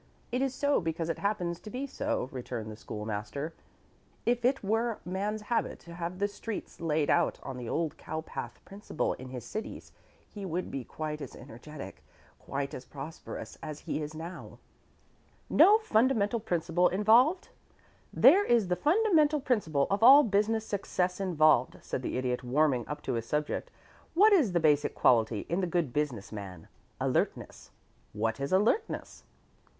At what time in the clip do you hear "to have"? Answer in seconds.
5.81-6.17